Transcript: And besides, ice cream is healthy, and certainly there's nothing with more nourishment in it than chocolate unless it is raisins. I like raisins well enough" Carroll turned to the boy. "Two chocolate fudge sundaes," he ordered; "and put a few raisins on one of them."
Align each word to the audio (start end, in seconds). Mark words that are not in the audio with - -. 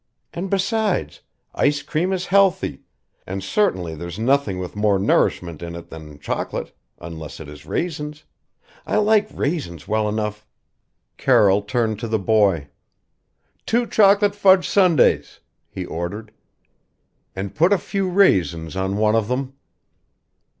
And 0.33 0.49
besides, 0.49 1.21
ice 1.53 1.83
cream 1.83 2.11
is 2.11 2.25
healthy, 2.33 2.81
and 3.27 3.43
certainly 3.43 3.93
there's 3.93 4.17
nothing 4.17 4.57
with 4.57 4.75
more 4.75 4.97
nourishment 4.97 5.61
in 5.61 5.75
it 5.75 5.91
than 5.91 6.17
chocolate 6.17 6.75
unless 6.97 7.39
it 7.39 7.47
is 7.47 7.67
raisins. 7.67 8.23
I 8.87 8.95
like 8.97 9.27
raisins 9.31 9.87
well 9.87 10.09
enough" 10.09 10.47
Carroll 11.19 11.61
turned 11.61 11.99
to 11.99 12.07
the 12.07 12.17
boy. 12.17 12.69
"Two 13.67 13.85
chocolate 13.85 14.33
fudge 14.33 14.67
sundaes," 14.67 15.39
he 15.69 15.85
ordered; 15.85 16.31
"and 17.35 17.53
put 17.53 17.71
a 17.71 17.77
few 17.77 18.09
raisins 18.09 18.75
on 18.75 18.97
one 18.97 19.15
of 19.15 19.27
them." 19.27 19.53